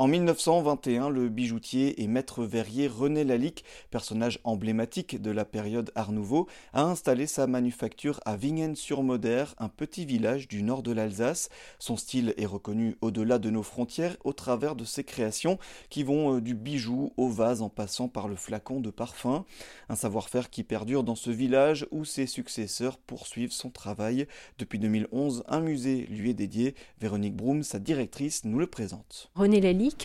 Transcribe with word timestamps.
En 0.00 0.06
1921, 0.06 1.10
le 1.10 1.28
bijoutier 1.28 2.00
et 2.00 2.06
maître 2.06 2.44
verrier 2.44 2.86
René 2.86 3.24
Lalique, 3.24 3.64
personnage 3.90 4.38
emblématique 4.44 5.20
de 5.20 5.32
la 5.32 5.44
période 5.44 5.90
Art 5.96 6.12
Nouveau, 6.12 6.46
a 6.72 6.84
installé 6.84 7.26
sa 7.26 7.48
manufacture 7.48 8.20
à 8.24 8.36
Vingen-sur-Moder, 8.36 9.46
un 9.58 9.68
petit 9.68 10.04
village 10.04 10.46
du 10.46 10.62
nord 10.62 10.84
de 10.84 10.92
l'Alsace. 10.92 11.48
Son 11.80 11.96
style 11.96 12.32
est 12.36 12.46
reconnu 12.46 12.96
au-delà 13.00 13.40
de 13.40 13.50
nos 13.50 13.64
frontières 13.64 14.16
au 14.22 14.32
travers 14.32 14.76
de 14.76 14.84
ses 14.84 15.02
créations 15.02 15.58
qui 15.90 16.04
vont 16.04 16.36
euh, 16.36 16.40
du 16.40 16.54
bijou 16.54 17.12
au 17.16 17.28
vase 17.28 17.60
en 17.60 17.68
passant 17.68 18.06
par 18.06 18.28
le 18.28 18.36
flacon 18.36 18.78
de 18.78 18.90
parfum. 18.90 19.44
Un 19.88 19.96
savoir-faire 19.96 20.48
qui 20.48 20.62
perdure 20.62 21.02
dans 21.02 21.16
ce 21.16 21.30
village 21.30 21.88
où 21.90 22.04
ses 22.04 22.26
successeurs 22.26 22.98
poursuivent 22.98 23.50
son 23.50 23.70
travail. 23.70 24.28
Depuis 24.60 24.78
2011, 24.78 25.42
un 25.48 25.60
musée 25.60 26.06
lui 26.08 26.30
est 26.30 26.34
dédié. 26.34 26.76
Véronique 27.00 27.34
Broum, 27.34 27.64
sa 27.64 27.80
directrice, 27.80 28.44
nous 28.44 28.60
le 28.60 28.68
présente. 28.68 29.32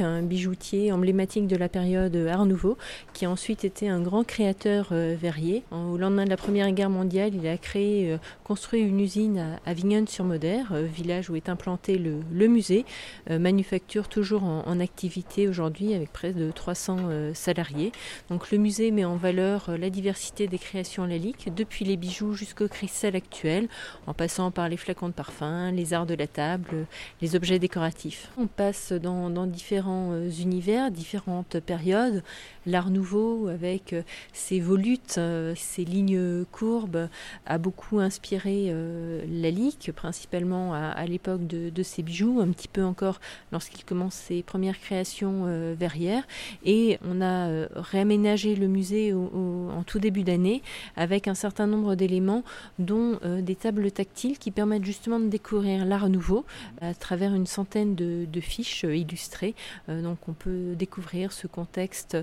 Un 0.00 0.22
bijoutier 0.22 0.92
emblématique 0.92 1.46
de 1.46 1.56
la 1.56 1.68
période 1.68 2.14
Art 2.30 2.46
Nouveau, 2.46 2.78
qui 3.12 3.24
a 3.24 3.30
ensuite 3.30 3.64
été 3.64 3.88
un 3.88 4.00
grand 4.00 4.24
créateur 4.24 4.88
euh, 4.92 5.16
verrier. 5.18 5.64
Au 5.70 5.96
lendemain 5.96 6.24
de 6.24 6.30
la 6.30 6.36
Première 6.36 6.70
Guerre 6.72 6.90
mondiale, 6.90 7.34
il 7.34 7.46
a 7.46 7.56
créé, 7.58 8.12
euh, 8.12 8.18
construit 8.44 8.80
une 8.80 9.00
usine 9.00 9.38
à 9.38 9.70
Avignon-sur-Moder, 9.70 10.62
euh, 10.70 10.84
village 10.84 11.30
où 11.30 11.36
est 11.36 11.48
implanté 11.48 11.98
le, 11.98 12.46
musée, 12.46 12.84
manufacture 13.30 14.08
toujours 14.08 14.44
en, 14.44 14.80
activité 14.80 15.48
aujourd'hui 15.48 15.94
avec 15.94 16.12
près 16.12 16.32
de 16.32 16.50
300 16.50 17.32
salariés. 17.34 17.92
Donc 18.28 18.50
le 18.50 18.58
musée 18.58 18.90
met 18.90 19.04
en 19.04 19.16
valeur 19.16 19.70
la 19.78 19.90
diversité 19.90 20.48
des 20.48 20.58
créations 20.58 21.06
laliques, 21.06 21.54
depuis 21.54 21.84
les 21.84 21.96
bijoux 21.96 22.34
jusqu'au 22.34 22.68
cristal 22.68 23.16
actuel, 23.16 23.68
en 24.06 24.14
passant 24.14 24.50
par 24.50 24.68
les 24.68 24.76
flacons 24.76 25.08
de 25.08 25.14
parfum, 25.14 25.70
les 25.70 25.94
arts 25.94 26.06
de 26.06 26.14
la 26.14 26.26
table, 26.26 26.86
les 27.20 27.36
objets 27.36 27.58
décoratifs. 27.58 28.28
On 28.36 28.46
passe 28.46 28.92
dans 28.92 29.46
différents 29.46 29.71
différents 29.72 30.12
euh, 30.12 30.28
univers, 30.28 30.90
différentes 30.90 31.58
périodes. 31.60 32.22
L'art 32.66 32.90
nouveau, 32.90 33.48
avec 33.48 33.94
euh, 33.94 34.02
ses 34.34 34.60
volutes, 34.60 35.16
euh, 35.16 35.54
ses 35.56 35.86
lignes 35.86 36.44
courbes, 36.52 37.08
a 37.46 37.56
beaucoup 37.56 38.00
inspiré 38.00 38.72
Lalique, 39.28 39.90
principalement 39.94 40.74
à, 40.74 41.04
l'époque 41.06 41.46
de, 41.46 41.82
ses 41.82 42.02
bijoux, 42.02 42.40
un 42.40 42.50
petit 42.50 42.68
peu 42.68 42.84
encore 42.84 43.20
lorsqu'il 43.50 43.84
commence 43.84 44.14
ses 44.14 44.42
premières 44.42 44.78
créations 44.78 45.74
verrières. 45.74 46.24
Et 46.64 46.98
on 47.04 47.20
a 47.20 47.66
réaménagé 47.74 48.54
le 48.56 48.68
musée 48.68 49.12
en 49.12 49.82
tout 49.84 49.98
début 49.98 50.22
d'année 50.22 50.62
avec 50.96 51.28
un 51.28 51.34
certain 51.34 51.66
nombre 51.66 51.94
d'éléments, 51.94 52.44
dont 52.78 53.18
des 53.24 53.56
tables 53.56 53.90
tactiles 53.90 54.38
qui 54.38 54.50
permettent 54.50 54.84
justement 54.84 55.20
de 55.20 55.28
découvrir 55.28 55.84
l'art 55.84 56.08
nouveau 56.08 56.44
à 56.80 56.94
travers 56.94 57.34
une 57.34 57.46
centaine 57.46 57.94
de 57.94 58.40
fiches 58.40 58.84
illustrées 58.84 59.54
donc 59.88 60.28
on 60.28 60.32
peut 60.32 60.74
découvrir 60.74 61.32
ce 61.32 61.46
contexte 61.46 62.16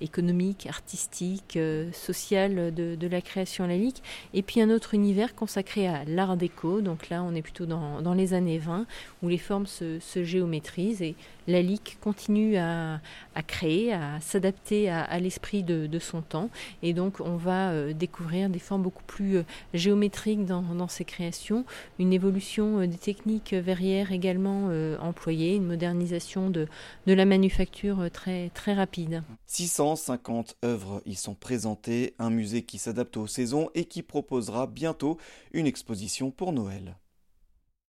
économique, 0.00 0.66
artistique, 0.66 1.56
euh, 1.56 1.90
social 1.92 2.74
de, 2.74 3.06
la 3.06 3.20
création 3.20 3.66
lalique. 3.66 4.02
Et 4.32 4.42
puis 4.42 4.60
un 4.60 4.70
autre 4.70 4.94
univers 4.94 5.34
consacré 5.34 5.86
à 5.86 6.04
l'art 6.04 6.36
déco. 6.36 6.80
Donc 6.80 7.10
là, 7.10 7.22
on 7.22 7.34
est 7.34 7.42
plutôt 7.42 7.66
dans, 7.66 8.14
les 8.14 8.32
années 8.32 8.58
20 8.58 8.86
où 9.22 9.28
les 9.28 9.38
formes 9.38 9.66
se, 9.66 9.98
géométrisent 10.24 11.02
et 11.02 11.16
Lalique 11.46 11.98
continue 12.00 12.56
à, 12.56 13.00
créer, 13.46 13.92
à 13.92 14.18
s'adapter 14.20 14.88
à, 14.88 15.18
l'esprit 15.18 15.62
de, 15.62 15.98
son 15.98 16.22
temps. 16.22 16.48
Et 16.82 16.92
donc 16.92 17.20
on 17.20 17.36
va 17.36 17.70
euh, 17.70 17.92
découvrir 17.92 18.48
des 18.48 18.58
formes 18.58 18.82
beaucoup 18.82 19.02
plus 19.04 19.42
géométriques 19.74 20.46
dans, 20.46 20.88
ses 20.88 21.04
créations, 21.04 21.64
une 21.98 22.12
évolution 22.12 22.80
des 22.86 22.96
techniques 22.96 23.52
verrières 23.52 24.12
également 24.12 24.70
employées, 25.00 25.56
une 25.56 25.66
modernisation 25.66 26.50
de, 26.50 26.66
de 27.06 27.12
la 27.12 27.24
manufacture 27.24 28.10
très, 28.12 28.50
très 28.50 28.74
rapide. 28.74 29.22
650 29.46 30.56
œuvres 30.64 31.02
y 31.06 31.14
sont 31.14 31.34
présentées, 31.34 32.14
un 32.18 32.30
musée 32.30 32.62
qui 32.62 32.78
s'adapte 32.78 33.16
aux 33.16 33.26
saisons 33.26 33.70
et 33.74 33.84
qui 33.84 34.02
proposera 34.02 34.66
bientôt 34.66 35.18
une 35.52 35.66
exposition 35.66 36.30
pour 36.30 36.52
Noël. 36.52 36.96